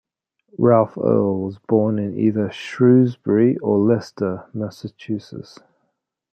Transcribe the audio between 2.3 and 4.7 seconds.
Shrewsbury or Leicester,